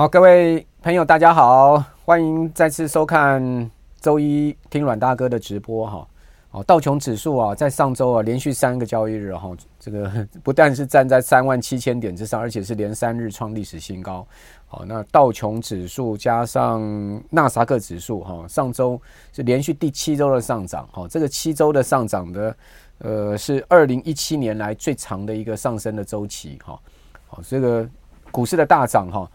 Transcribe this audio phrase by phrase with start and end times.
[0.00, 1.76] 好，各位朋友，大家好，
[2.06, 6.08] 欢迎再次收看周一听阮大哥的直播哈。
[6.52, 10.10] 哦，道琼指数啊，在上周啊连续三个交易日哈，这个
[10.42, 14.26] 不但是站在三万七千点之上，而且是连三日创历史新高。
[14.68, 16.80] 好，那道琼指数加上
[17.28, 18.98] 纳斯克指数哈，上周
[19.34, 20.88] 是连续第七周的上涨。
[20.92, 22.56] 哈，这个七周的上涨的，
[23.00, 26.58] 呃，是二零一七年来最长的一个上升的周期。
[26.64, 26.80] 哈，
[27.28, 27.86] 好，这个
[28.30, 29.30] 股市的大涨哈。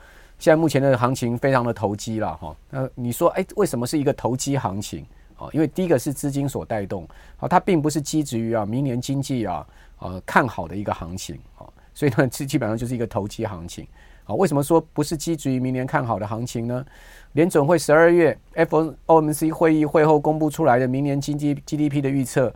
[0.45, 5.03] 现在目前的行情非常的投机了哈，那你说哎，为什么是一个投机行情
[5.35, 5.49] 啊？
[5.51, 7.03] 因为第一个是资金所带动，
[7.39, 9.65] 啊，它并不是基于啊明年经济啊
[9.97, 13.87] 呃看好的一个行情啊，所以呢，基 基本上就是一个投机行情
[14.23, 14.35] 啊。
[14.35, 16.85] 为什么说不是基于明年看好的行情呢？
[17.31, 22.53] 联准会十二月 FOMC 会议会后公布出来的明年经济 GDP 的预测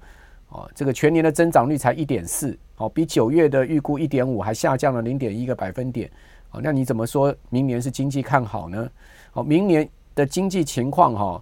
[0.47, 6.08] 啊，这个全年的增长率才一点四，哦，比九月的预估一点五还下降了零点一个百分点。
[6.49, 8.89] 好，那你怎么说明年是经济看好呢？
[9.31, 11.41] 好，明年的经济情况哈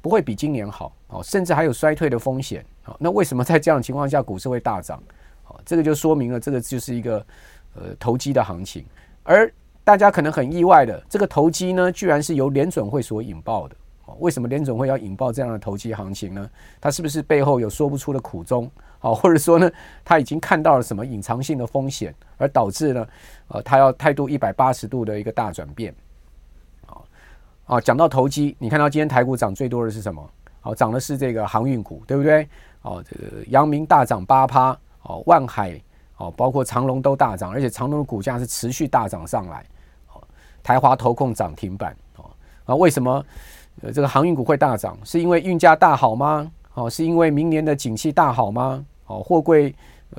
[0.00, 2.64] 不会比今年好，哦，甚至还有衰退的风险。
[2.82, 5.02] 好，那为什么在这样的情况下股市会大涨？
[5.44, 7.26] 好，这个就说明了这个就是一个
[7.74, 8.84] 呃投机的行情。
[9.22, 9.52] 而
[9.84, 13.76] 大家可能很意外的，这个投机呢，居然是由联准会所引爆的。
[14.06, 16.50] 哦为什么联准会要引爆这样的投机行情呢？
[16.80, 18.68] 它是不是背后有说不出的苦衷？
[19.02, 19.68] 好，或者说呢，
[20.04, 23.08] 他已经看到了什么隐藏性的风险，而导致呢，
[23.48, 25.92] 呃，他要态度一百八十度的一个大转变。
[26.86, 27.04] 好，
[27.66, 30.24] 啊，讲到投机，你看到今天台股涨最多的是什么？
[30.60, 32.48] 好，涨的是这个航运股，对不对？
[32.82, 34.70] 哦，这个阳明大涨八趴，
[35.02, 35.76] 哦，万海，
[36.18, 39.66] 哦，包括长隆都大涨，而且长隆的股价是持续大涨上来。
[40.12, 40.22] 哦，
[40.62, 41.92] 台华投控涨停板。
[42.18, 42.30] 哦，
[42.66, 43.26] 啊，为什么
[43.80, 44.96] 呃这个航运股会大涨？
[45.02, 46.48] 是因为运价大好吗？
[46.74, 48.86] 哦，是因为明年的景气大好吗？
[49.06, 49.74] 哦，货柜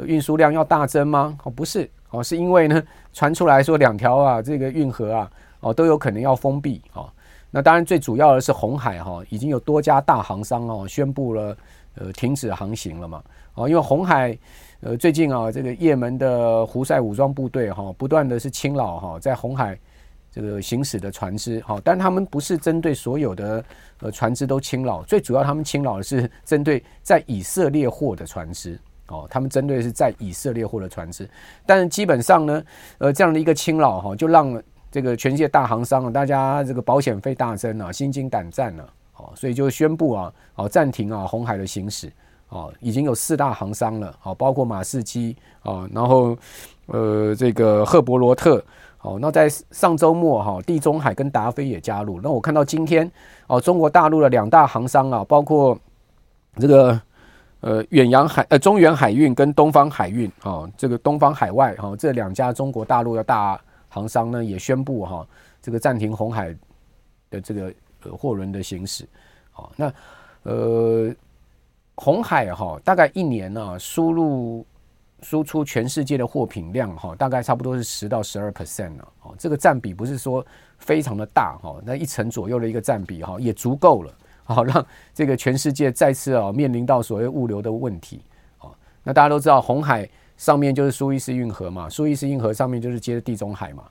[0.06, 1.38] 运输量要大增吗？
[1.44, 2.82] 哦，不是，哦，是因为呢，
[3.14, 6.82] 传出来说两条啊，这个运河啊，哦，都有可能要封闭。
[6.94, 7.10] 哦，
[7.52, 11.56] 那当然最主要的是红海哈，已经有多家大航商哦宣布了
[11.96, 13.24] 呃停止航行了嘛。
[13.56, 14.38] 哦，因为红海
[14.82, 19.78] 呃最近啊，这个也门的胡塞武装部队哈，不断的是侵扰哈，在红海
[20.34, 23.64] 这个行驶的船只好，但他们不是针对所有的。
[24.00, 28.78] 呃，船只都侵扰，最主要他们侵扰的是针对在以色列货的船只
[29.08, 31.30] 哦，他们针对的是在以色列货的船只，
[31.66, 32.62] 但是基本上呢，
[32.98, 34.62] 呃，这样的一个侵扰哈，就让
[34.92, 38.84] 这个全世界大航商啊，大家这个保险费大增啊，心惊胆战了，
[39.16, 42.12] 哦，所以就宣布啊，哦，暂停啊红海的行驶，
[42.50, 46.38] 哦，已经有四大航商了，哦，包括马士基啊，然后
[46.88, 48.62] 呃，这个赫伯罗特。
[49.04, 52.22] 哦，那在上周末哈，地中海跟达飞也加入。
[52.22, 53.10] 那我看到今天
[53.48, 55.78] 哦，中国大陆的两大航商啊，包括
[56.56, 57.02] 这个
[57.60, 63.60] 呃远洋海呃中远海运跟东方海运啊，这个东方海外哈，这两家中国大陆的大
[63.90, 65.28] 航商呢，也宣布哈，
[65.62, 66.56] 这个暂停红海
[67.30, 67.74] 的这个
[68.06, 69.06] 呃货轮的行驶。
[69.52, 69.94] 好，那
[70.44, 71.14] 呃
[71.96, 74.66] 红海哈，大概一年呢输入。
[75.24, 79.08] 输出全世界的货品量哈，大概差不多是十到十二 percent 了。
[79.24, 80.46] 哦，这个占比不是说
[80.78, 84.14] 非常的大哈，那一成左右的一个占比哈，也足够了，
[84.44, 88.22] 好 让这个全世界再次啊面临到所谓物流的问题。
[88.60, 88.70] 哦，
[89.02, 93.86] 那大家都知道红海上面就是苏伊士运河嘛，苏伊士运河上面就是接着地中海嘛。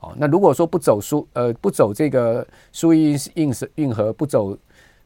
[0.00, 4.56] 哦，那如果说不走苏呃不走这个苏伊士运运河，不走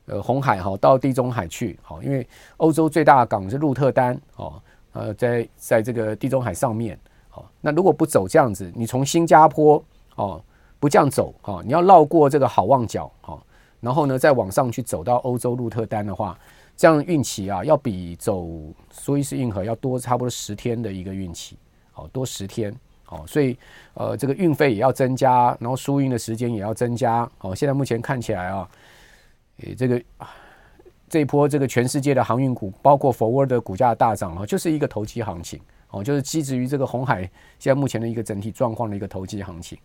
[0.06, 2.26] 呃红海哈到地中海去，好，因为
[2.58, 4.62] 欧洲最大的港是鹿特丹哦。
[4.92, 6.98] 呃，在在这个地中海上面，
[7.30, 9.82] 好，那如果不走这样子，你从新加坡
[10.16, 10.42] 哦，
[10.78, 13.40] 不这样走哦，你要绕过这个好望角哦，
[13.80, 16.38] 然后呢再往上去走到欧洲鹿特丹的话，
[16.76, 18.46] 这样运气啊，要比走
[18.90, 21.56] 苏伊士运河要多差不多十天的一个运气，
[21.90, 22.74] 好，多十天，
[23.04, 23.56] 好，所以
[23.94, 28.68] 呃这个运费也要增加，然后输运的时间也要增加，好，现在目前看起来啊，
[29.62, 30.02] 诶这个。
[31.12, 37.20] 这一波这个全世界的航运股，包括 Forward 的股价大涨啊，就是一个投机行情哦，就是基于这个红海
[37.58, 39.76] 现在目前的一个整体状况的一个投机行情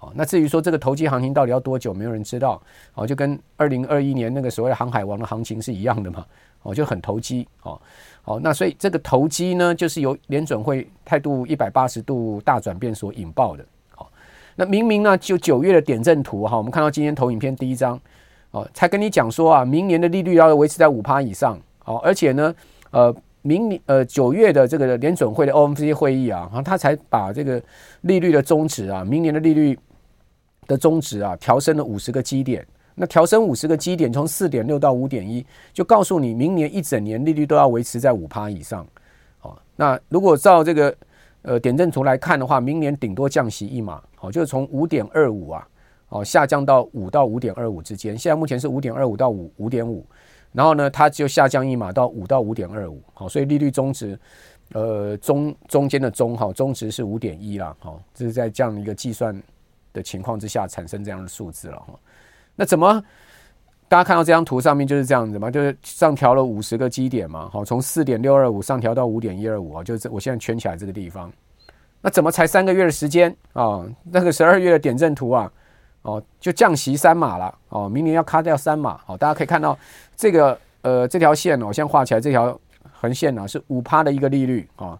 [0.00, 0.12] 哦。
[0.16, 2.60] 那至于说这个投机行情到底要多久，没有人知道
[2.94, 6.26] 哦，就跟二零二一年那个所谓的航海王的行情是一样的嘛
[6.62, 7.80] 哦，就很投机哦。
[8.22, 13.64] 好，那所以这个投机呢，就是由联准会态度一百八十度大转变所引爆的。
[13.94, 14.10] 好，
[14.56, 18.00] 那明明呢，就九月的点阵图哈，我们看到今天投影片第一张。
[18.52, 21.58] 哦，才跟你讲说啊，明年的利率要维持在五趴以上。
[21.84, 22.54] 哦，而且呢，
[22.92, 27.60] 呃，明年呃九月的这个联准会的 OMC 会议啊，他才把这个
[28.02, 29.76] 利率的中值啊，明年的利率
[30.68, 32.64] 的中值啊，调升了五十个基点。
[32.94, 38.86] 那调升五十个基点，从四点六到五点一，就告诉你，明年一整年利率都要维持在五趴以上。
[39.40, 40.94] 哦，那如果照这个
[41.40, 45.66] 呃点阵图来看的话，明年顶多降息一码，好，就是从五点二五啊。
[46.12, 48.16] 哦，下降到五到五点二五之间。
[48.16, 50.06] 现在目前是五点二五到五五点五，
[50.52, 53.02] 然后呢，它就下降一码到五到五点二五。
[53.14, 54.18] 好，所以利率中值，
[54.74, 57.74] 呃，中中间的中哈中值是五点一啦。
[57.80, 59.34] 好，这是在这样一个计算
[59.92, 61.94] 的情况之下产生这样的数字了哈。
[62.54, 63.02] 那怎么？
[63.88, 71.30] 大家看到这张图上面就是这样子嘛，就是上调了五十个基点嘛，好，从四点六二五上调到五点一二五啊，就是我现在圈起来这个地方。
[72.00, 73.84] 那怎么才三个月的时间啊？
[74.02, 75.52] 那个十二月的点阵图啊，
[76.02, 79.00] 哦，就降息三码了哦，明年要卡掉三码。
[79.06, 79.76] 哦，大家可以看到
[80.16, 82.58] 这个呃这条线哦，我先画起来这条
[82.92, 84.98] 横线呢是五趴的一个利率啊。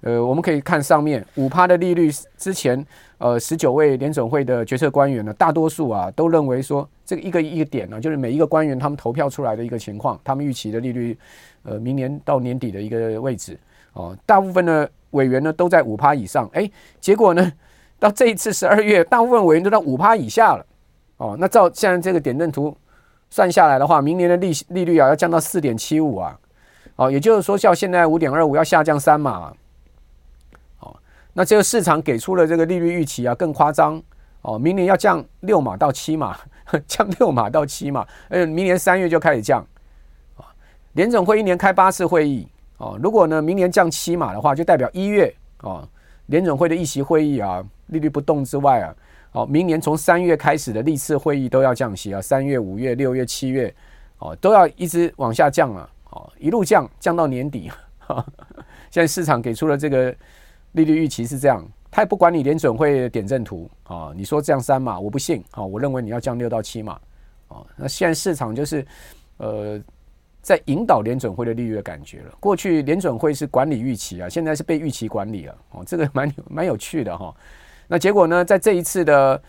[0.00, 2.84] 呃，我们可以看上面五趴的利率，之前
[3.16, 11.18] 呃十九位联准会的决策官员呢，大多数啊都认为说这个一个一个点呢，就是每一个官员他们投票出来的一个情况，他们预期的利率，
[11.62, 13.58] 呃，明年到年底的一个位置
[13.94, 16.70] 哦，大部分的委员呢都在五趴以上，哎，
[17.00, 17.50] 结果呢
[17.98, 20.66] 到这一次十二月，大部分委员都到五趴以下了，
[21.16, 22.76] 哦，那照现在这个点阵图
[23.30, 26.38] 算下来的话，明年的利利率啊要降到四点七五啊，
[26.96, 29.52] 哦，也就是说像现在五点二五要下降三码。
[31.36, 34.00] 那这个市场给出了这个利率预期啊，更夸张
[34.42, 36.38] 哦，明年要降六码到七码，
[36.86, 39.60] 降六码到七码，呃，明年三月就开始降
[40.36, 40.46] 啊。
[40.92, 42.46] 联准会一年开八次会议
[42.76, 45.88] 哦，如果呢明年降七码的话，就代表一月哦，
[46.26, 48.96] 联准会的议息会议啊，利率不动之外啊，
[49.32, 53.74] 哦，明年从三月开始的历次会议都要降息啊，三月、五月、六月、七月
[54.18, 57.70] 哦，都要一直往下降啊，哦，一路降降到年底。
[58.90, 60.14] 现在市场给出了这个。
[60.74, 66.94] 利率预期是这样，他也不管你联准会点阵图啊，你说降三码，我不信啊，我认为你要降六到七码
[67.46, 67.62] 啊。
[67.76, 68.84] 那现在市场就是
[69.36, 69.80] 呃，
[70.44, 72.34] 在引导联准会的利率的感觉了。
[72.38, 77.34] 过去联准会是管理预期啊，现在是被预期管理了哦，这个 蛮蛮有趣的哈。
[77.88, 79.42] 那结果呢，在这一次的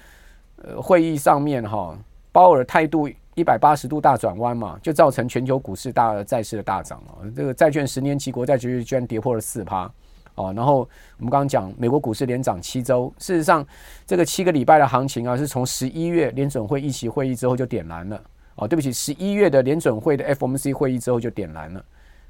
[0.63, 1.97] 呃会议上面哈，
[2.31, 7.27] 鲍尔态度一百八十度大转弯嘛，就造成全球股市大债市的大涨啊。
[7.35, 9.91] 这个债券十年期国债殖利率居然跌破了四趴。
[10.35, 10.79] 哦，然后
[11.17, 13.65] 我们刚刚讲美国股市连涨七周，事实上
[14.05, 18.21] 这个七个礼拜的行情啊，是从十一月联准会议席会议之后就点燃了。
[18.55, 21.85] 哦，对不起，十一月的联准会的 FOMC 会议之后就点燃了。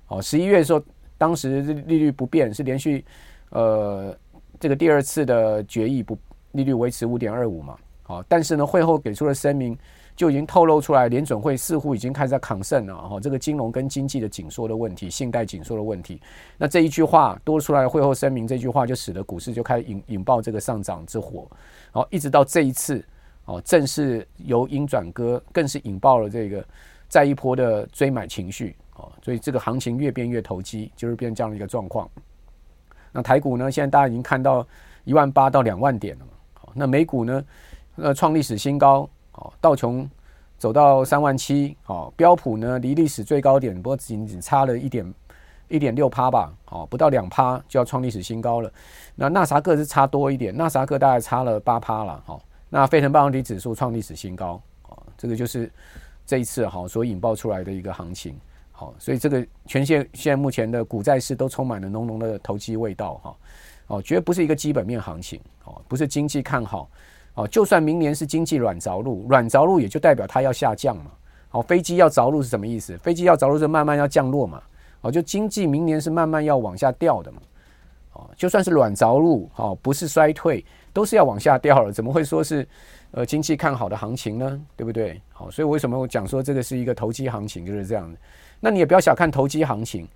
[0.07, 0.81] 哦，十一月的时候，
[1.18, 3.04] 当时利率不变，是连续
[3.50, 4.16] 呃
[4.60, 6.18] 这个第二次的决议不
[6.51, 7.75] 利率维持五点二五嘛。
[8.04, 9.77] 好，但是呢会后给出了声明。
[10.16, 16.22] 就已经透露出来，联准会似乎已经开始在抗胜了哈，这个金融跟经济的紧缩的问题，信贷紧缩的问题。
[16.57, 21.45] 那这一句话多出来的会后声明，这句话就使得股市就开始引引爆这个上涨之火，
[21.92, 23.04] 好，一直到这一次
[23.45, 26.65] 哦，正是由鹰转鸽，更是引爆了这个
[27.07, 32.09] 再一波的追买情绪哦，所以这个行情越变越投机，就是变这样的一个状况。
[33.12, 34.65] 那台股呢，现在大家已经看到
[35.03, 37.44] 一万八到两万点了，好，那美股呢，
[37.95, 39.09] 呃，创历史新高。
[39.38, 40.09] 哦，道琼
[40.57, 45.13] 走到三万七，哦，标普呢离历史最高点不过仅仅差了一点
[45.68, 48.71] 一点六趴吧，哦，不到两趴就要创历史新高了。
[49.13, 52.39] 那纳萨克是差多一点，纳萨克大概差了八趴了，哈。
[52.77, 55.72] 那费城半导体指数创历史新高，哦，这个就是
[56.25, 58.38] 这一次哈所引爆出来的一个行情，
[58.74, 63.38] 好，所以这个全线现在目前的股债市都充满了浓浓的投机味道，哈，
[63.88, 66.89] 哦，绝不是一个基本面行情，哦，不是经济看好。
[67.36, 71.12] 哦，就算明年是经济软着陆，软着陆也就代表它要下降嘛。
[71.48, 72.98] 好，飞机要着陆是什么意思？
[72.98, 74.62] 飞机要着陆是慢慢要降落嘛。
[75.00, 77.41] 哦，就经济明年是慢慢要往下掉的嘛。
[78.13, 80.63] 哦，就算是软着陆，哦，不是衰退，
[80.95, 81.91] 都是要往下掉了。
[81.91, 82.65] 怎么会说是
[83.11, 84.59] 呃经济看好的行情呢？
[84.75, 85.21] 对不对？
[85.31, 88.17] 好，所以为什么我讲说这个是一个投机行情就是这样的？
[88.59, 90.07] 那你也不要小看投机行情，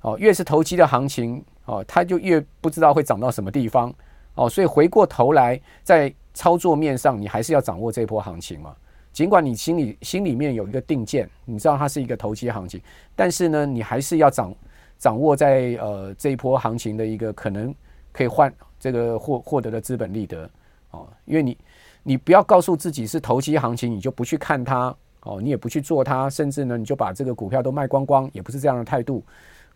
[0.00, 3.92] 哦，越是投机的行情，哦，它就越不知道会涨到什么地方。
[4.36, 6.14] 哦，所以回过头来在。
[6.34, 8.74] 操作面上，你还是要掌握这波行情嘛。
[9.12, 12.80] 尽管你心里心里面有一个定见，你知道它是一个投机行情，
[13.14, 14.54] 但是呢，你还是要掌
[14.98, 17.74] 掌握在呃这一波行情的一个可能
[18.12, 18.50] 可以换
[18.82, 20.50] 这个获获得的资本利得
[20.90, 21.06] 哦。
[21.24, 21.56] 因为你
[22.02, 29.24] 你不要告诉自己是投机行情，你就不去看它哦，你也不去做它，甚至呢，你就把这个股票都卖光光，也不是这样的态度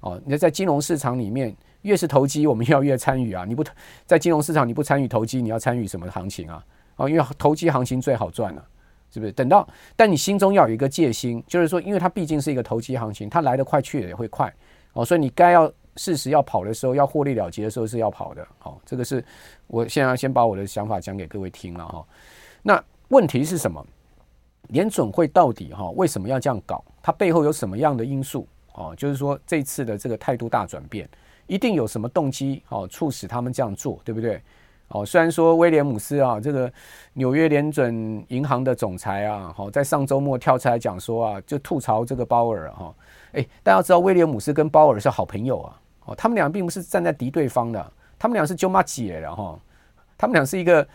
[0.00, 0.20] 哦。
[0.26, 1.56] 你在金融市场里面。
[1.82, 3.44] 越是投机，我们要越参与啊！
[3.46, 3.62] 你不
[4.06, 6.64] 在金融市场，你不参与投机，你要参与什么行情啊？
[6.96, 8.64] 哦，因为投机行情最好赚了，
[9.12, 9.30] 是不是？
[9.30, 14.52] 等到，但你心中要有一个戒心，就是说，因为它毕竟是一个投机行情，它来得快，去也会快
[14.94, 18.46] 哦，所以你该要适时要跑的时候，要获利了结的时候是要跑的。
[18.58, 19.24] 好，这个是
[19.66, 22.06] 我现在先把我的想法讲给各位听了哈。
[22.62, 23.84] 那问题是什么？
[24.68, 26.84] 联准会到底哈为什么要这样搞？
[27.02, 28.46] 它背后有什么样的因素？
[28.74, 31.08] 哦，就是说这次的这个态度大转变。
[31.46, 34.42] 一定有什么动机哦，促使他们这样做，对不对？
[34.88, 36.72] 哦，虽然说威廉姆斯啊，这个
[37.12, 42.92] 纽约联准银行的总裁啊，好，在上周末跳出来讲说啊，就吐槽这个鲍尔哈，
[43.32, 49.58] 哎，大家知道威廉姆斯跟鲍尔是好朋友啊，哦，他们俩并不是站在敌对方的，他们俩是舅妈姐的哈，
[50.16, 50.86] 他们俩是一个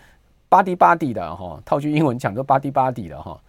[0.50, 3.39] 巴迪巴迪的哈，套句英文讲就巴迪巴迪的哈。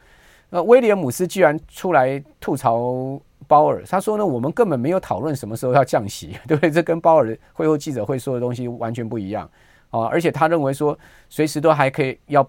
[0.50, 6.70] 那威廉姆斯居然出来吐槽鲍尔，他说呢，我们根本没有讨论什么时候要降息， 对不对？
[6.70, 9.48] 这跟鲍尔会后记者会说的东西完全不一样。
[9.90, 12.48] 啊，而且他认为说，随时都还可以要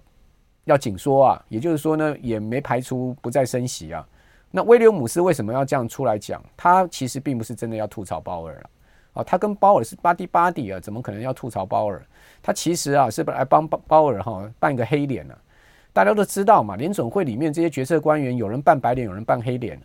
[0.65, 4.05] 要紧缩啊，也就是说呢，也没排除不再升息啊。
[4.50, 6.41] 那威廉姆斯为什么要这样出来讲？
[6.55, 8.70] 他其实并不是真的要吐槽鲍尔了，
[9.22, 12.01] 他跟鲍尔是巴蒂巴蒂啊，怎么可能要吐槽鲍尔？
[12.41, 15.36] 他其实啊，是不来帮鲍鲍尔哈扮个黑脸呢？
[15.91, 19.79] 大家都知道嘛，联准会里面这些决策官员，有人扮白脸，有人扮黑脸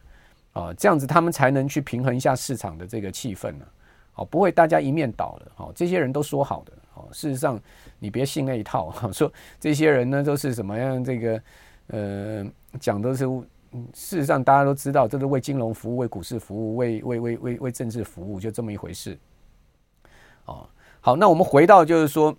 [0.52, 3.66] 啊，这样子他们才能去平衡一下市场的这个气氛呢。
[4.14, 5.52] 哦，不会大家一面倒的。
[5.56, 6.72] 哦，这些人都说好的。
[6.94, 7.60] 哦事实上，
[7.98, 8.94] 你别信那一套。
[9.12, 9.30] 说
[9.60, 11.04] 这些人呢，都是什么样？
[11.04, 11.42] 这个
[11.88, 12.46] 呃，
[12.80, 13.26] 讲都是。
[13.72, 19.18] 嗯事实上，大家都知道，这是为金融服务、为股市服务、为为为为为政治服务，就这么一回事。
[20.46, 20.66] 哦，
[21.00, 22.34] 好，那我们回到就是说，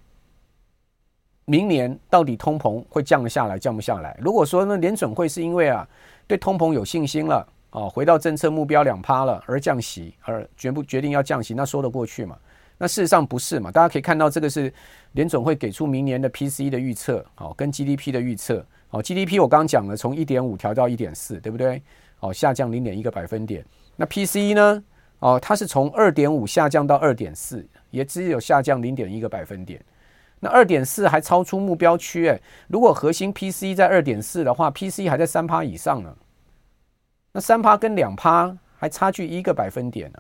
[1.46, 4.18] 明年到底通膨会降得下来，降不下来？
[4.20, 5.88] 如果说呢，联准会是因为啊，
[6.26, 12.38] 对通膨有信心了，啊，回到政策目标两趴了而降息，而决不决定要降息，那说得过去嘛？
[12.78, 13.70] 那事实上不是嘛？
[13.72, 14.74] 大家可以看到，这个是
[15.12, 21.82] 联准会给出明年的 PCE 的预测，好，跟 GDP 的预测，好，GDP 我刚刚讲了，从一点五调到一点四，对不对？
[22.20, 23.64] 哦，下降零点一个百分点。
[23.96, 24.84] 那 PCE 呢？
[25.20, 29.80] 哦，它是从二点五下降到二点四，也只有下降零点一个百分点。
[30.40, 36.16] 那二点四还超出目标区，诶，如果核心 PCE 在二点四的话，PCE 还在三趴以上呢。
[37.34, 40.20] 那三趴跟两趴还差距一个百分点呢。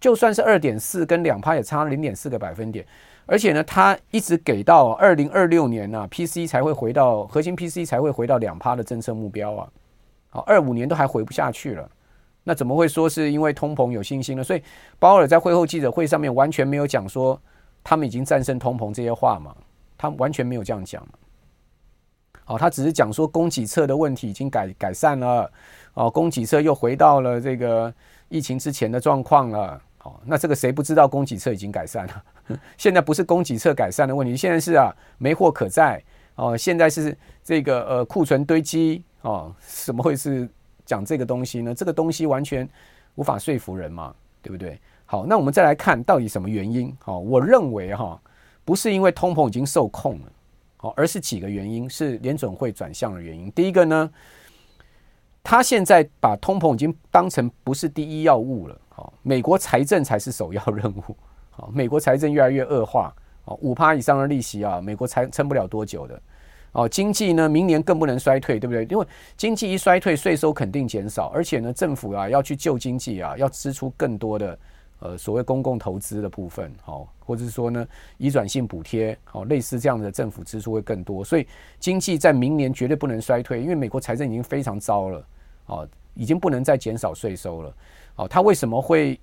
[0.00, 2.84] 就算是二点四跟两趴也差零点四个百分点，
[3.24, 9.68] 而且呢，它一直给到二零二六年呢，PC 才会回到核心 PC 才会回到两趴的政策目标啊，
[10.30, 11.88] 好，二五年都还回不下去了，
[12.42, 14.42] 那怎么会说是因为通膨有信心呢？
[14.42, 14.62] 所以
[14.98, 17.40] 鲍尔在会后记者会上面完全没有讲说
[17.84, 19.54] 他们已经战胜通膨这些话嘛，
[19.96, 21.06] 他完全没有这样讲，
[22.44, 25.50] 好，他只是讲说供给侧的问题已经改改善了，
[25.94, 27.94] 哦，供给侧又回到了这个
[28.28, 29.80] 疫情之前的状况了。
[30.02, 32.24] 哦，那这个谁不知道供给侧已经改善了？
[32.76, 36.02] 现在不是供给侧改善的问题，现在是啊，没货可载
[36.34, 36.56] 哦。
[36.56, 40.48] 现在是这个呃库存堆积哦，怎么会是
[40.84, 41.74] 讲这个东西呢？
[41.74, 42.68] 这个东西完全
[43.14, 44.80] 无法说服人嘛，对不对？
[45.06, 46.96] 好，那我们再来看到底什么原因？
[46.98, 48.20] 好，我认为哈，
[48.64, 50.32] 不是因为通膨已经受控了，
[50.78, 53.52] 好，而是几个原因，是联准会转向的原因。
[53.52, 54.10] 第一个呢，
[55.42, 58.80] 他现在把通膨已经当成不是第一要务了。
[58.88, 61.16] 好，美国财政才是首要任务。
[61.50, 63.14] 好，美国财政越来越恶化。
[63.44, 66.22] 哦，五趴以上的利息啊，美国才撑不了多久的。
[66.70, 68.84] 哦，经济呢，明年更不能衰退，对不对？
[68.84, 69.04] 因为
[69.36, 74.58] 经济一衰退，税收肯定减少，而且呢，政府啊要去救经济啊，要支出更多的
[75.00, 81.46] 呃所谓公共投资的部分，好，或者是说呢，移转性补贴，好，类似这样的政府支出会更多，所以
[81.80, 85.26] 经济在明年绝对不能衰退，因为美国财政已经非常糟了，
[85.66, 87.74] 哦，已经不能再减少税收了。
[88.16, 89.18] 哦，它为什么会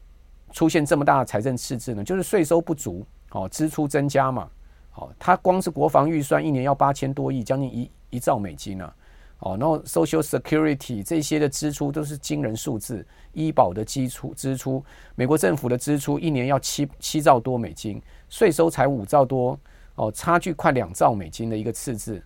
[0.52, 2.04] 出现这么大的财政赤字呢？
[2.04, 4.50] 就是税收不足，哦，支出增加嘛。
[4.96, 8.94] 哦，它光是国防预算一年要八千多亿，将近一一兆美金啊。
[9.40, 14.84] 哦，然后 Social Security 这些的支出都是惊人数字，医保的基础支出，
[15.16, 19.58] 美国政府的支出一年要七七兆多美金，税收才五兆多，
[19.96, 22.22] 哦，差距快两兆美金的一个赤字。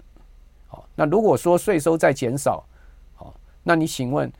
[0.72, 2.66] 哦，那如果说税收再减少，
[3.64, 4.32] 那你请问？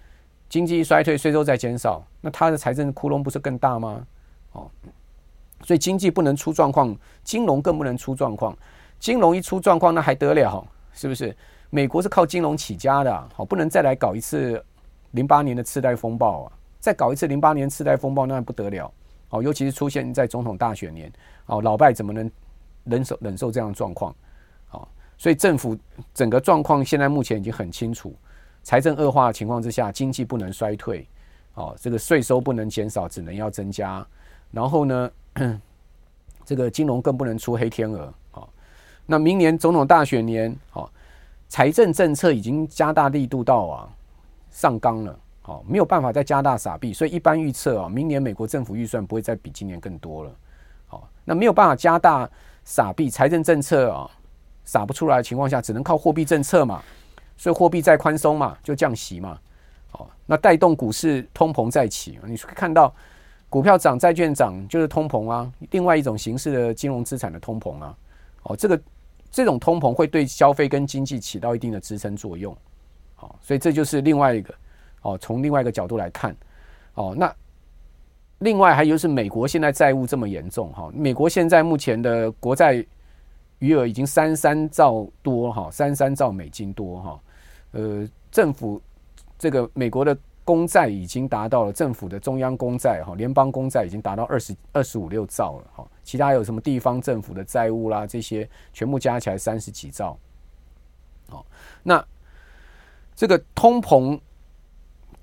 [0.50, 4.06] 经济衰退，税收在减少，那它的财政窟窿不是更大吗？
[4.52, 4.70] 哦，
[5.64, 8.56] 所以经济不能出状况，金融更不能出状况。
[9.00, 10.64] 金融一出状况，那还得了？
[10.94, 11.36] 是不是？
[11.72, 14.64] 美国是靠金融起家的，好，不能再来搞一次
[15.12, 16.52] 零八年的次贷风暴啊！
[16.80, 18.94] 再搞一次零八年次贷风暴，那不得了？
[19.30, 21.12] 哦，尤其是出现在总统大选年，
[21.48, 22.30] 哦，老拜怎么能
[22.84, 24.16] 忍受忍受这样的状况？
[24.70, 24.88] 哦，
[25.18, 25.76] 所以政府
[26.14, 28.16] 整个状况现在目前已经很清楚。
[28.64, 31.06] 财政恶化的情况之下，经济不能衰退，
[31.56, 34.06] 哦，这个税收不能减少，只能要增加。
[34.52, 35.12] 然后呢，
[36.46, 38.48] 这个金融更不能出黑天鹅，哦。
[39.06, 40.90] 那明年总统大选年，哦，
[41.50, 43.90] 财政政策已经加大力度到啊
[44.50, 50.36] 上纲了，哦，没有办法再加大撒币，所以一般预测啊，明年美国政府预算不会再比今年更多了，
[50.92, 52.30] 哦，那没有办法加大
[52.64, 54.10] 撒币，财政政策啊
[54.64, 56.82] 撒不出来的情况下，只能靠货币政策嘛。
[57.44, 59.38] 所以货币再宽松嘛，就降息嘛，
[59.92, 62.18] 哦，那带动股市通膨再起。
[62.26, 62.96] 你看到
[63.50, 67.98] 股票涨、债券涨，就是通膨啊，另外一种形式的金融资产的通膨啊，
[68.44, 68.82] 哦，这个
[69.30, 72.56] 这种通膨会对消费跟经济起到一定的支撑作用。
[73.14, 74.56] 好，所以这就是另外一个
[75.02, 76.34] 哦，从另外一个角度来看，
[76.94, 77.36] 哦，那
[78.40, 82.82] 另外还有就是美国现在债务这么严重哈，美国现在目前的国债
[83.60, 87.20] 余额已经三三兆多哈，三三兆美金多哈，
[87.74, 88.82] 呃，政府
[89.38, 90.18] 这个美国的。
[90.46, 100.18] 公债已经达到了政府的中央公债哈，联邦公债已经达到二十二十五六兆了哈，其他有什么地方政府的债务啦，这些全部加起来三十几兆。
[101.30, 101.46] 好，
[101.82, 102.06] 那
[103.16, 104.20] 这个通膨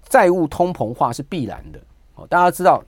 [0.04, 1.78] 债务通膨化是必然的。
[2.14, 2.83] 哦，大家知道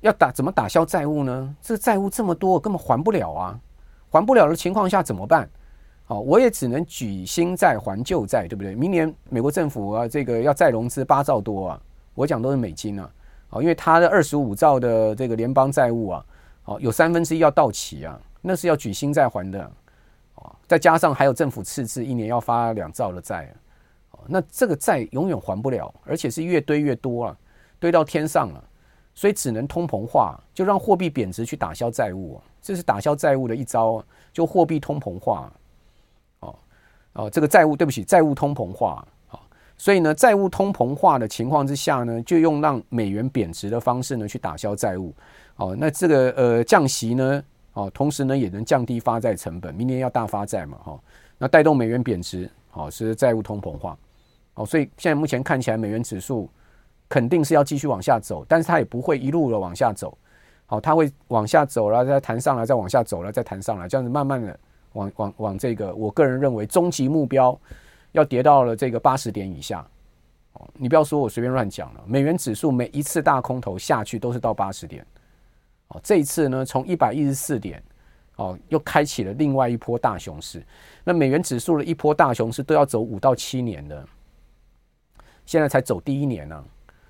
[0.00, 1.54] 要打怎么打消债务呢？
[1.62, 3.60] 这债务这么多，根本还不了啊！
[4.10, 5.48] 还不了的情况下怎么办？
[6.06, 8.74] 好，我也只能举新债还旧债，对不对？
[8.74, 11.80] 明年美国政府啊，这个要再融资八兆多啊，
[12.14, 13.10] 我讲都是美金啊，
[13.48, 16.26] 好，因为它的二十五兆的这个联邦债务啊，
[16.62, 19.64] 好，有三分之一要到期啊，那是要举新债还的，
[20.34, 23.50] 哦，再加上还有政府赤字，一年要发两兆的债，
[24.26, 27.36] 那这个债永远还不了，而且是越堆越多啊，
[27.78, 28.62] 堆到天上了，
[29.14, 35.50] 所以只能通膨化，就让货币贬值去打消债务啊，这是打消债务的一招，就货币通膨化。
[37.14, 39.40] 哦，这个债务，对不起，债务通膨化，好，
[39.76, 45.14] 所以呢，债务通膨化的情况之下呢，就用让美元贬值的方式呢去打消债务，
[45.54, 47.40] 哦，那这个呃降息呢，
[47.74, 51.00] 哦，同时呢也能降低发债成本，明年要大发债嘛，哈，
[51.38, 53.96] 那带动美元贬值，好，是债务通膨化，
[54.54, 56.50] 哦，所以现在目前看起来美元指数
[57.08, 60.18] 肯定是要继续往下走，但是它也不会一路的往下走，
[60.66, 64.58] 好，它会往下走，然后再弹上来，再往下走了，再弹上来，这样子慢慢的。
[64.94, 67.56] 往往往这个，我个人认为终极目标
[68.12, 69.86] 要跌到了这个八十点以下。
[70.54, 72.02] 哦，你不要说我随便乱讲了。
[72.06, 75.04] 美元指数每一次大空头下去都是到八十点。
[75.88, 77.82] 哦，这一次呢，从一百一十四点，
[78.36, 80.64] 哦，又开启了另外一波大熊市。
[81.02, 84.06] 那美元指数的一波大熊市都要走五到七年的，
[85.44, 86.64] 现在才走第一年呢。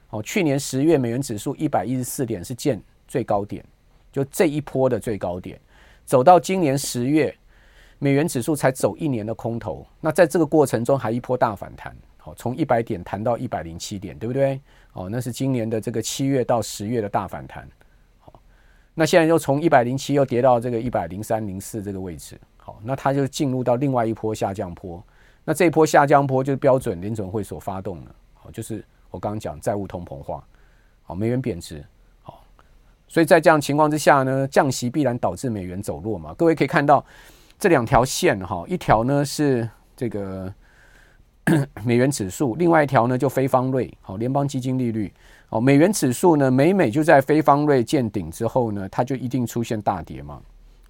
[0.09, 3.63] 哦，去年十月美元指数一百一十四点是见最高点，
[4.11, 5.61] 就这一波的最高点，
[6.07, 7.37] 走到今年十月。
[8.05, 14.61] 美元指数才走一年的空头，那在这个过程中还一波大反弹，好，从一百点弹到一百零七点，对不对？
[14.93, 17.67] 哦，那是今年的这个七月到十月的大反弹，
[18.19, 18.31] 好，
[18.93, 25.03] 那现在又从一百零七又跌到这个一百零三、零四这个位置，好，那它就进入到另外一波下降坡，
[25.43, 30.47] 那这一波下降坡就是标准联准会所发动的，好，就是我刚刚讲债务通膨化，
[31.05, 31.83] 好，美元贬值，
[32.23, 32.45] 好，
[33.09, 37.03] 所以在这样情况之下呢，降息必然导致美元走弱嘛，各位可以看到。
[37.59, 40.53] 这两条线哈，一条呢是这个
[41.85, 45.13] 美元指数，另外一条呢就非方瑞，好，联邦基金利率，
[45.51, 50.41] 哦，美元指数呢每每就在非方瑞见顶之后呢，它就一定出现大跌嘛，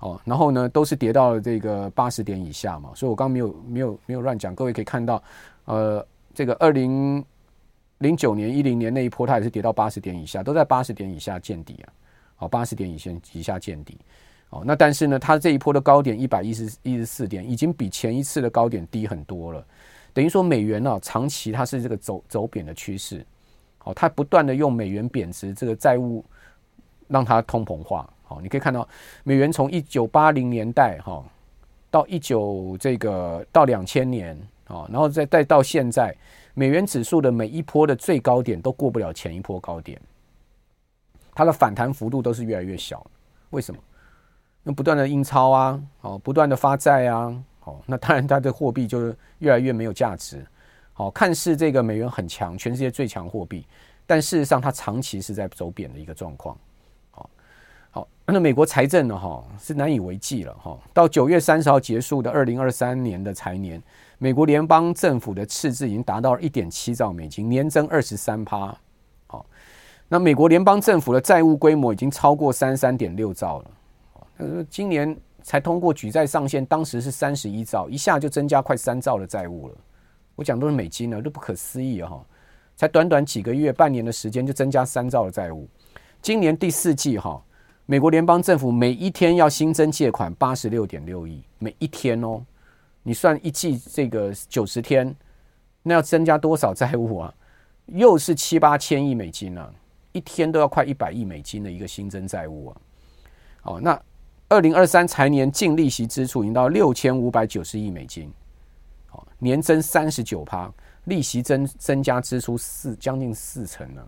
[0.01, 5.23] 哦，然后呢都是跌到了这个八十点以下嘛，所以我刚刚没有没有没有乱讲，各位可以看到，
[5.65, 7.25] 呃，这个二零
[7.99, 11.93] 零九年一零年那一波它也是跌到八十点以下，都在八十点以下见底啊，
[12.37, 13.99] 好，八十点以下以下见底。
[14.55, 19.67] 哦，那但是呢，它这一波的高点一百一十一十四点，已经比前一次的高点低很多了。
[20.13, 23.27] 等于说美元啊，长期它是这个走走贬的趋势。
[23.79, 26.25] 好，它不断的用美元贬值这个债务
[27.09, 28.09] 让它通膨化。
[28.23, 28.89] 好，你可以看到
[29.25, 31.25] 美元从一九八零年代哈
[31.91, 34.39] 到一九这个到两千年
[34.69, 36.17] 啊，然后再再到现在，
[36.55, 40.01] 美元指数的每一波的最高点都过不了前一波高点，
[41.35, 43.05] 它的反弹幅度都是越来越小。
[43.51, 43.81] 为什么？
[44.67, 50.45] 那不断的印钞啊，哦，不断的发债啊，哦，那当然它的货币就是越来越没有价值。
[50.95, 53.67] 好，看似这个美元很强，全世界最强货币，
[54.07, 56.57] 但事实上它长期是在走贬的一个状况。
[57.11, 57.29] 好，
[57.91, 60.79] 好，那美国财政呢，哈，是难以为继了，哈。
[60.95, 63.83] 到九月三十号结束的二零二三年的财年，
[64.17, 68.75] 美国联邦政府的赤字已经达到一点七兆美金，年增二十三趴。
[69.27, 69.45] 好，
[70.09, 73.71] 那美国联邦政府的债务规模已经超过三十三点六兆了。
[74.39, 79.75] 呃，今年才通过举债上限，当时是三十一兆，一下就增加快三兆的债务了。
[80.35, 82.21] 我讲都是美金了，都不可思议哈！
[82.75, 85.69] 才短短几个月、半年的时间，就增加三兆的债务。
[86.21, 87.41] 今年第四季哈，
[87.87, 92.43] 美国联邦政府每一天要新增借款八十六点六亿，每一天哦，
[93.05, 95.15] 你算一季这个九十天，
[95.85, 97.33] 那要增加多少债务啊？
[97.87, 99.73] 又是七八千亿美金啊，
[100.11, 102.77] 一天都要快一百亿美金的一个新增债务啊！
[103.63, 104.03] 哦，那。
[104.49, 108.31] 二零二三财年净利息支出已经到六千五百九十亿美金，
[109.07, 110.71] 好，年增三十九趴，
[111.05, 114.03] 利息增增加支出四将近四成呢。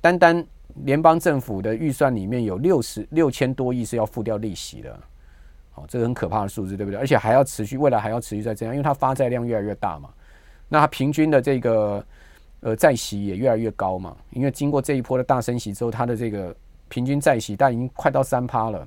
[0.00, 0.46] 单单
[0.84, 4.98] 联邦政府的预算里面有六十六千多亿是要付掉利息的，
[5.74, 6.98] 哦，这个很可怕的数字，对不对？
[6.98, 10.08] 而且还要持续，未来还要持续再这样，因为它发债量越来越大嘛。
[10.68, 12.04] 那它平均的这个
[12.60, 16.54] 呃债息也越来越高嘛，因为经过这一波的大升息之后，它的这个
[16.88, 18.86] 平均债息但已经快到三趴了。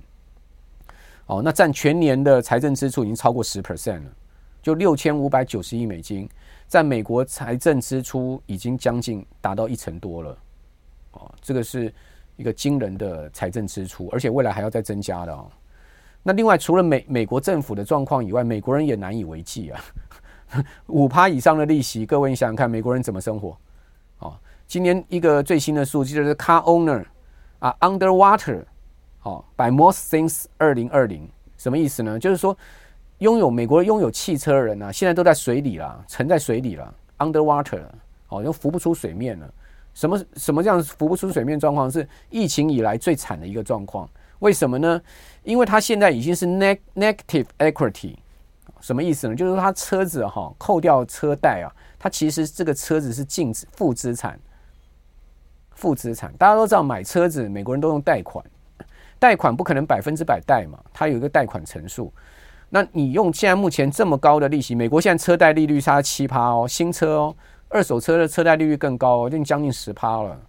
[1.28, 4.12] 哦，那占全年的财政支出已经超过十 percent 了，
[4.62, 6.30] 就六千五百九十亿美金，
[6.68, 10.38] 在美国财政支出已经将近达到一成多了。
[11.14, 11.94] 哦，这个是
[12.36, 15.50] 一个惊人的财政支出，而且未来还要再增加的哦。
[16.24, 19.82] 那另外，除了美美国政府的状况以外，美国人也难以为继啊。
[20.88, 23.58] 五趴以上的利息，各位你想想看，美国人怎么生活？
[24.20, 24.36] 哦，
[24.68, 27.06] 今年一个最新的数据就是 Car Owner
[27.62, 28.65] 啊，Underwater。
[29.19, 32.17] 好，by most things 二零二零什么意思呢？
[32.17, 32.58] 就是说，
[33.19, 37.95] 拥有美国拥有汽车的人啊，现在都在水里了，沉在水里了，underwater 了，
[38.30, 39.47] 哦，又浮不出水面了。
[39.93, 44.10] 什么什么这样浮不出水面状况是疫情以来最惨的一个状况？
[44.39, 45.00] 为什么呢？
[45.43, 48.15] 因为它现在已经是 neg negative equity，
[48.80, 49.36] 什么意思呢？
[49.36, 51.69] 就是说，它车子哈扣掉车贷啊，
[52.00, 54.39] 它其实这个车子是净资负资产，
[55.82, 56.32] 负资产。
[56.38, 58.46] 大家都知道买车子，美国人都用贷款。
[59.17, 62.13] 贷款不可能百分之百贷嘛，它有一个贷款成数。
[62.70, 67.36] 那你用现在目前这么高的利息，美国现在车贷利率差七趴哦，新车哦，
[67.67, 70.39] 二手车的车贷利率更高哦，已经将近十趴了。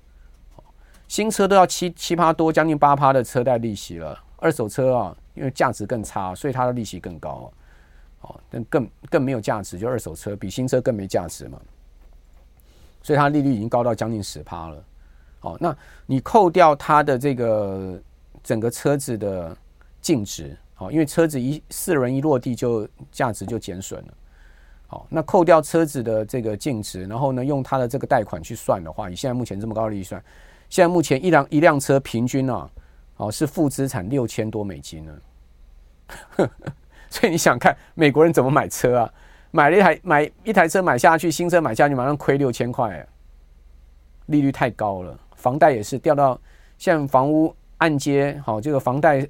[1.09, 4.19] 新车都要七七趴多，将近八趴的车贷利息了。
[4.37, 7.53] 二手车啊，因为价值更差，所以它的利息更高
[8.23, 11.61] 哦，但更更没有价值，就二手车比新车更没价值嘛，
[13.03, 14.85] 所以它利率已经高到将近十趴了。
[15.43, 15.77] 哦，那
[16.07, 18.01] 你扣掉它的这个。
[18.45, 19.57] 整个车子的
[20.01, 24.15] 净值，好，因为车子一四轮一落地就价值就减损了，
[24.89, 30.21] 好，那扣掉车子的这个净值，然后呢，用它的这个贷款去算的话，以现在目前这么高的预算，
[30.69, 32.69] 现在目前一辆一辆车平均啊，
[33.19, 35.13] 哦是负资产六千多美金呢，
[37.11, 39.15] 所以你想看美国人怎么买车啊？
[39.53, 43.07] 买了一台买一台车买下去，新车买下去马上亏六千块，
[44.27, 46.41] 利率太高了，房贷也是掉到
[46.79, 47.55] 像房屋。
[47.83, 49.29] 按揭好，这个房贷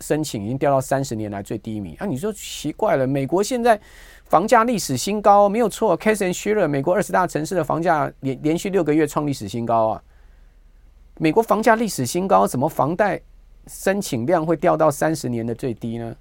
[0.00, 2.04] 申请已经掉到三十年来最低迷啊！
[2.04, 3.80] 你说奇怪了，美国现在
[4.24, 5.96] 房价历史新高，没有错。
[5.96, 10.02] Case and Shiller，美国二十大城市的房价连连续六个月创历史新高啊！
[11.18, 13.20] 美国房价历史新高，怎么房贷
[13.68, 16.16] 申请量会掉到三十年的最低呢？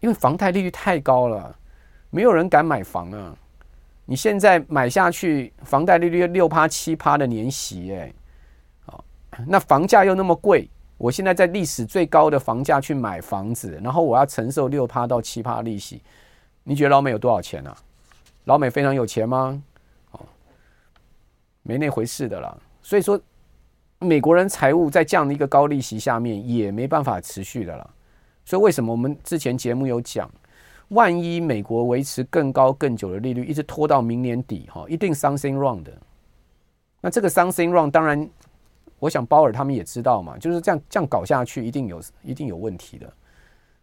[0.00, 1.56] 因为房贷利率太高了，
[2.10, 3.36] 没有人敢买房啊！
[4.04, 8.12] 你现在买下去，房贷利率六趴七趴的年息，哎。
[9.46, 16.02] 那房价又那么贵，我现在在历史最高的房价去买房子，然后我要承受六趴到七趴利息，
[16.62, 17.74] 你觉得老美有多少钱啊？
[18.44, 19.62] 老美非常有钱吗？
[20.10, 20.20] 哦，
[21.62, 22.54] 没那回事的啦。
[22.82, 23.18] 所以说，
[24.00, 27.88] 美国人财务在这样的一个高利息下面也没办法持续的啦。
[28.44, 30.30] 所以为什么我们之前节目有讲，
[30.90, 35.92] 万一美国维持更高更久的利率，一直拖到明年底，哈，一定 something wrong 的。
[37.00, 38.30] 那这个 something wrong 当然。
[38.98, 43.10] 我想鲍尔他们也知道嘛，就是这样这样搞下去，一定有一定有问题的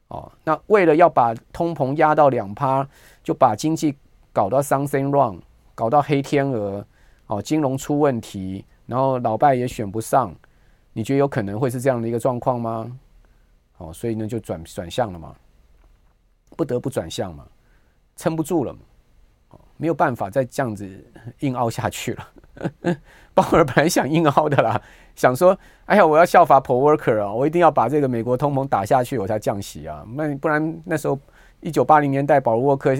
[0.10, 0.32] 哦。
[0.44, 2.88] 那为了要把通膨压到两趴，
[3.24, 3.98] 就把经济
[4.32, 5.40] 搞到 something wrong，
[5.74, 6.86] 搞到黑天鹅
[7.26, 10.32] 哦，金融出问题，然后老拜也选不上，
[10.94, 13.00] 你觉得有可能会是这样的一个状况吗？
[13.80, 15.36] 哦，所以呢就转转向了嘛，
[16.58, 17.46] 不得不转向嘛，
[18.18, 18.80] 撑不住了嘛，
[19.78, 20.86] 没有办法再这样子
[21.40, 22.28] 硬凹下去了。
[23.36, 24.82] 鲍尔本来想硬凹的啦。
[25.16, 30.04] 想说，哎呀，我要效法 Paul Volcker 啊，我一定要把这个美国通膨打下去，我才降息啊。
[30.16, 31.18] 那不然那时候
[31.60, 32.96] 一九八零年代，保罗沃克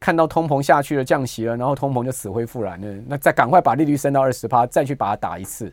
[0.00, 3.02] 看到通膨下去了，降息了，然后通膨就死灰复燃了。
[3.06, 5.72] 那再赶快把利率升到二十趴，再去把它打一次。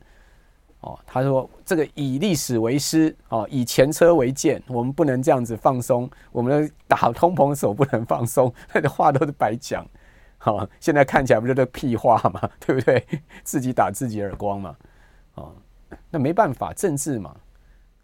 [0.81, 9.85] 哦，他说这个以历史为师，哦，以前车为鉴，我们不能这样子放松，我们的打通膨手不能放松， 那的话都是白讲。
[10.37, 13.05] 好，现在看起来不就是屁话嘛， 对不对？
[13.43, 14.75] 自己打自己耳光嘛。
[15.35, 15.53] 哦，
[16.09, 17.35] 那没办法，政治嘛，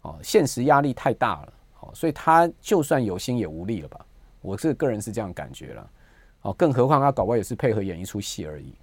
[0.02, 4.04] 哦，现实压力太大了，哦，所以他就算有心也无力了吧？
[4.42, 5.90] 我是个人是这样感觉了，
[6.42, 8.74] 哦，更何况他搞不也是配合演一出戏而已，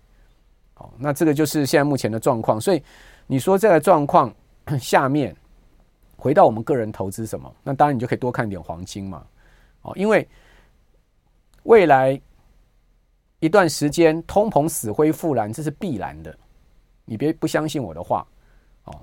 [0.78, 2.60] 哦，那这个就是现在目前的状况。
[2.60, 2.84] 所以
[3.34, 4.32] 你说这个状况
[4.80, 5.36] 下面，
[6.16, 7.52] 回到我们个人投资什么？
[7.64, 9.26] 那当然你就可以多看点黄金嘛，
[9.82, 10.30] 哦，因为
[11.64, 12.22] 未来
[13.40, 16.38] 一段时间通膨死灰复燃，这是必然的，
[17.06, 18.24] 你别不相信我的话
[18.84, 18.94] 哦。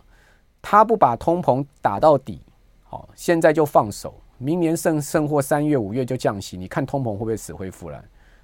[0.62, 2.40] 他不把通膨打到底，
[2.84, 8.00] 好，现在就放手，明年甚甚或三月、五月就降息，你看通膨会不会死灰复燃？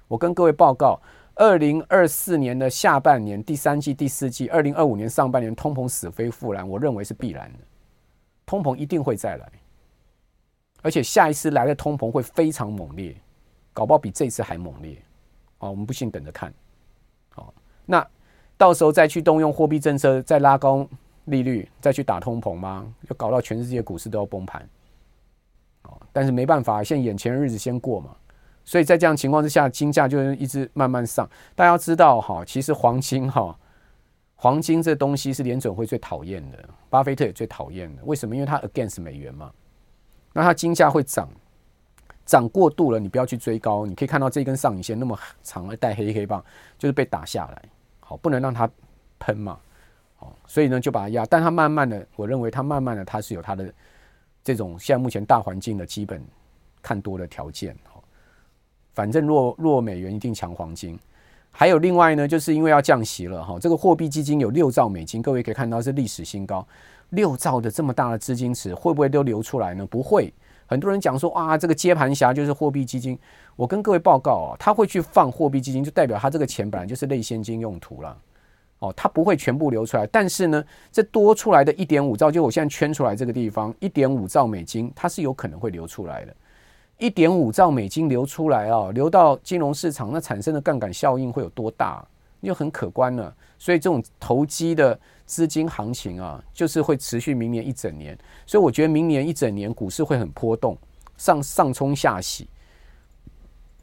[0.09, 0.99] 我跟各位报告，
[1.37, 7.59] 二零二四年的下半年、第三季、第四季，二零二五年上半年通膨死灰复燃，我认为是必然的，
[8.45, 9.51] 通膨一定会再来，
[10.81, 13.15] 而且下一次来的通膨会非常猛烈，
[13.71, 14.97] 搞不好比这次还猛烈。
[15.59, 16.51] 哦，我们不信，等着看。
[17.29, 17.53] 好，
[17.85, 18.05] 那
[18.57, 20.87] 到时候再去动用货币政策，再拉高
[21.25, 22.91] 利率，再去打通膨吗？
[23.07, 24.67] 就搞到全世界股市都要崩盘。
[25.83, 28.15] 哦，但是没办法，现在眼前日子先过嘛。
[28.67, 31.25] 所以在这样情况之下，金价就一直慢慢上。
[31.55, 33.57] 大家要知道哈，其实黄金哈，
[34.35, 38.03] 黄金这东西是联准会最讨厌的，巴菲特也最讨厌的。
[38.03, 38.35] 为什么？
[38.35, 39.49] 因为它 against 美元嘛。
[40.33, 41.29] 那它金价会涨，
[42.25, 43.85] 涨过度了，你不要去追高。
[43.85, 46.43] 你可以看到这根上影线那么长，带黑黑棒，
[46.77, 47.63] 就是被打下来。
[48.01, 48.69] 好，不能让它
[49.17, 49.57] 喷嘛。
[50.17, 51.25] 好，所以呢就把它压。
[51.27, 53.73] 但它慢慢的，我认为它慢慢的，它是有它的
[54.43, 56.21] 这种现在目前大环境的基本
[56.81, 57.73] 看多的条件。
[58.97, 60.97] 反正弱弱美元一定强黄金，
[61.51, 66.67] 还有另外呢，就是因为要降息了哈，这个货币基金有六兆美金，各位可以看到是历史新高，
[67.09, 69.85] 六兆的这么大的资金池会不会都流出来呢？
[69.85, 70.33] 不会，
[70.65, 73.15] 很多人讲说啊，这个接盘侠就是货币基金，
[73.55, 78.17] 我跟各位报告啊，他会去放货币基金，就代表他这个钱本来就是类现金用途了，
[78.79, 86.35] 哦，他不会全部流出来，但是呢，这多出来的一点五兆，就我现在圈出来这个地方一点五兆美金，它是有可能会流出来的。
[86.97, 92.05] 一点五兆美金流出来啊，流到金融市场，那产生的杠杆效应会有多大？
[92.41, 93.35] 就很可观了。
[93.57, 98.17] 所以这种投机的资金行情啊，就是会持续明年一整年。
[98.45, 100.77] 所以我觉得明年一整年股市会很波动，
[101.17, 102.47] 上上冲下洗，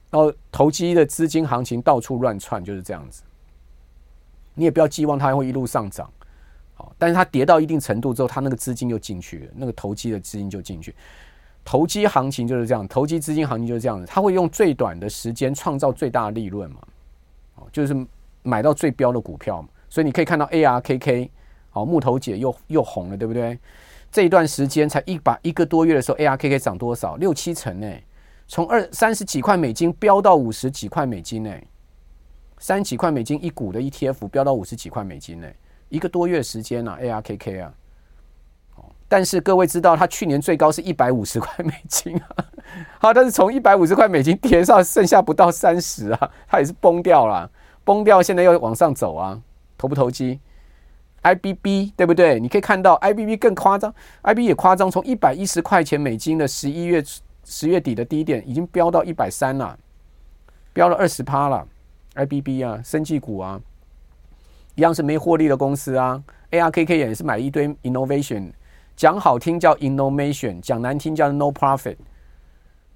[0.08, 3.22] 然后投机的资金行情到处乱窜，就是这样子。
[4.54, 6.10] 你也不要寄望它会一路上涨，
[6.72, 10.94] 好，但是它跌到一定程度之后，它那个资金就进去了，那个投机的资金就进去。
[11.64, 16.76] 投机行情就是这样，投机资金行情就是这样子，他会用最短的时间创造最大的利润嘛，
[17.56, 18.06] 哦，就是
[18.42, 21.30] 买到最标的股票嘛，所以你可以看到 ARKK，
[21.72, 23.58] 哦，木头姐又又红了，对不对？
[24.12, 27.16] 这一段时间才一把一个多月的时候，ARKK 涨多少？
[27.16, 27.90] 六七成呢，
[28.46, 31.50] 从二三十几块美金飙到五十几块美金呢，
[32.58, 35.48] 三十几块美金一股的 ETF 飙到五十几块美金呢，
[35.88, 37.74] 一个多月时间啊，ARKK 啊。
[39.14, 42.44] 但是各位知道，它去年最高是一百五十块美金啊，
[42.98, 47.48] 好，但是从一百五十块美金跌上剩下不到三十啊，它也是崩掉了，
[47.84, 49.40] 崩掉，现在又往上走啊，
[49.78, 50.40] 投不投机
[51.22, 52.40] ？IBB 对不对？
[52.40, 57.00] 你可以看到 IBB 更夸张，IBB 也夸张，从一百一十块钱美金的十一月
[57.44, 59.78] 十月底的低点，已经飙到一百三了，
[60.72, 61.64] 飙了二十趴了。
[62.16, 63.60] IBB 啊，生技股啊，
[64.74, 66.20] 一样是没获利的公司啊。
[66.50, 68.50] ARKK 也是买一堆 Innovation。
[68.96, 71.96] 讲好听叫 innovation，讲难听叫 no profit，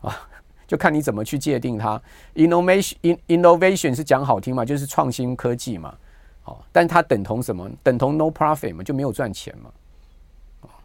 [0.00, 0.14] 啊，
[0.66, 2.00] 就看你怎么去界定它。
[2.34, 5.94] innovation，innovation 是讲好听嘛，就是创新科技嘛，
[6.44, 7.68] 哦，但它等同什么？
[7.82, 9.70] 等同 no profit 嘛，就没有赚钱嘛。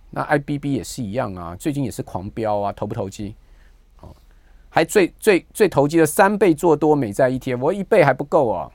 [0.10, 3.36] 那 IBB 也是一样啊，最近也是狂飙啊，投不投机？
[4.02, 4.16] 哦，
[4.70, 8.72] 还最最最投机的三倍做多美债 ETF，我一倍还不够啊，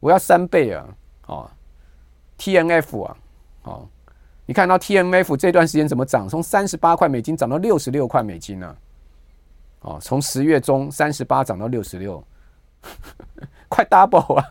[0.00, 0.86] 我要三倍啊，
[1.26, 1.50] 哦
[2.38, 3.16] ，TNF 啊，
[3.62, 3.88] 哦。
[4.50, 6.28] 你看到 TMF 这段时间怎么涨？
[6.28, 8.76] 从三十八块美金涨到六十六块美金呢？
[9.82, 12.20] 哦，从十月中三十八涨到六十六，
[13.70, 14.44] 快 double 啊！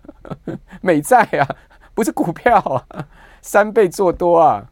[0.80, 1.46] 美债啊，
[1.94, 3.06] 不是股票啊，
[3.42, 4.66] 三倍做多啊！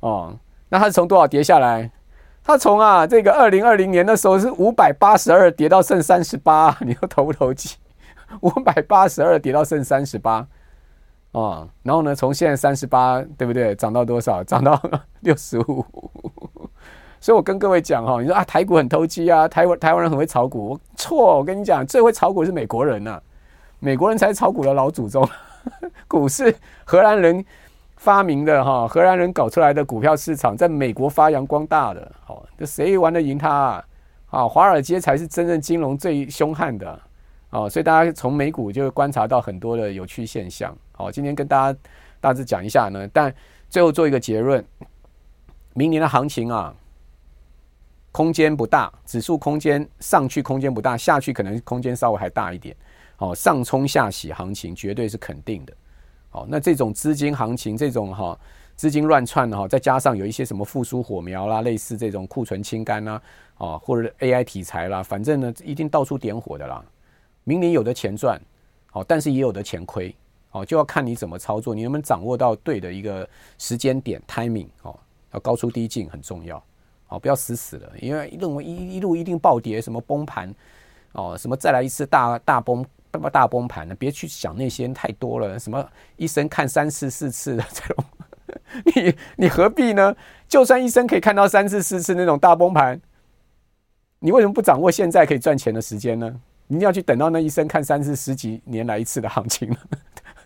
[0.00, 0.38] 哦，
[0.70, 1.90] 那它是从多少跌下来？
[2.42, 7.76] 它从啊这个二零二零年的时候是五百八十二跌到剩三十八， 你说投不投机？
[8.40, 10.48] 五百八十二跌到剩三十八。
[11.32, 12.14] 啊，然后呢？
[12.14, 13.74] 从现在三十八，对不对？
[13.74, 14.44] 涨到多少？
[14.44, 14.80] 涨到
[15.20, 15.84] 六十五。
[17.20, 20.70] 所以我跟各位讲哈，你说啊，台股很投机啊，台湾台湾人很会炒股。
[20.70, 23.22] 我错，我跟你讲，最会炒股是美国人呐、啊，
[23.78, 25.26] 美国人才是炒股的老祖宗。
[26.06, 27.42] 股市荷兰人
[27.96, 32.12] 发明的哈，荷兰人搞出来的股票市场，在美国发扬光大的。
[32.24, 33.84] 好，这谁玩得赢他啊？
[34.28, 37.00] 啊，华尔街才是真正金融最凶悍的。
[37.50, 40.76] 哦，所以大家从美股就观察到很多的有趣现象。
[40.92, 41.78] 好，今天跟大家
[42.20, 43.34] 大致讲一下呢，但
[43.68, 44.64] 最后做一个结论：
[45.74, 46.74] 明年的行情啊，
[48.12, 52.76] 空间不大，指数空间上去空间不大，下去可能空间稍微还大一点。
[53.16, 55.72] 好，上冲下洗行情绝对是肯定的。
[56.28, 58.38] 好，那这种资金行情，这种哈
[58.74, 63.22] 资金乱窜的哈，再加上有一些什么复苏火苗啦，类似这种库存清干啦，
[63.58, 66.84] 啊，或者 AI 题材啦，反正呢一定到处点火的啦。
[67.44, 68.40] 明年有的钱赚，
[68.90, 70.14] 好，但是也有的钱亏，
[70.52, 74.94] 好，就要看你怎么操作，你能不能掌握到对的一个时间点 timing，哦，
[75.32, 76.62] 要高出低进很重要，
[77.06, 80.54] 好，不要死死的，因为认为一一路一定暴跌，什么崩盘，
[81.12, 82.84] 哦，什么再来一次大大崩
[83.32, 83.94] 大崩盘呢？
[83.94, 85.82] 别去想那些太多了，什么
[86.16, 88.04] 一生看三次四次的这种，
[88.84, 90.14] 你你何必呢？
[90.46, 93.00] 就算一生可以看到三次四次那种大崩盘。
[94.18, 96.40] 你为什么不掌握现在可以赚钱的时间呢？
[96.68, 99.74] 你要去等到那一生看三次十几年来一次的行情，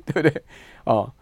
[0.12, 0.42] 对不对？
[0.84, 1.12] 哦，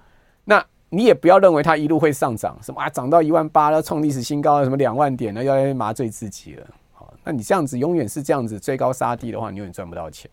[0.44, 6.66] 那你也不要认为它一路会上涨，什么啊涨到一万八了，创历史新高，什么两万点了，要麻醉自己了。
[6.92, 10.31] 好，那你这样子永远是这样子追高杀低的话，你永远赚不到钱。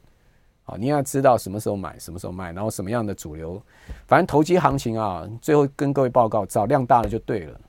[0.63, 3.59] 好，你要知道什么时候买，什么时候卖，然后什么样的主流，
[4.05, 7.59] 反正投机行情啊，最后跟各位报告，找量大了就对了。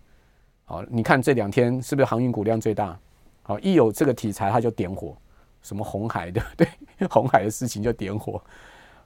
[0.64, 2.98] 好，你看这两天是不是航运股量最大？
[3.42, 5.16] 好，一有这个题材，它就点火，
[5.62, 6.68] 什么红海对不对？
[7.08, 8.40] 红海的事情就点火，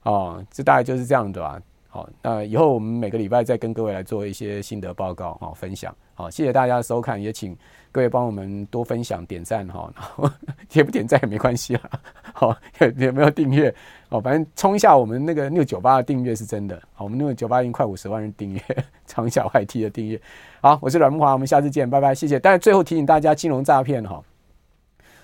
[0.03, 1.61] 哦，这大概就是这样的吧。
[1.89, 5.95] 好，那以后我们每个礼拜再跟各位来做一些心得报告，好分享。
[6.15, 7.57] 好，谢谢大家的收看，也请
[7.91, 9.91] 各位帮我们多分享、点赞哈。
[9.97, 10.31] 然后
[10.73, 11.91] 也不点赞也没关系啦。
[12.35, 12.55] 好，
[12.97, 13.75] 也没有订阅？
[14.11, 16.81] 哦，反正冲一下我们那个六九八的订阅是真的。
[16.93, 18.63] 好，我们六九八已经快五十万人订阅，
[19.07, 20.21] 长小 YT 的订阅。
[20.61, 22.39] 好，我是阮木华，我们下次见，拜拜，谢谢。
[22.39, 24.23] 但是最后提醒大家，金融诈骗哈，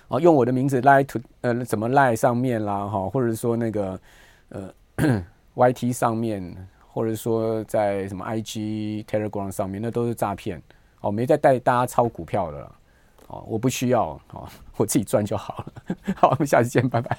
[0.07, 3.99] 哦，用我的名字赖图呃，怎么赖上面啦哈，或者说那个
[4.53, 4.73] 呃。
[5.55, 10.59] YT 上面，或者说在什么 IG、Telegram 上面，那都是诈骗
[11.01, 12.75] 哦，没在带大家抄股票的了
[13.27, 15.95] 哦，我不需要哦，我自己赚就好了。
[16.17, 17.15] 好，我们下次见，拜拜。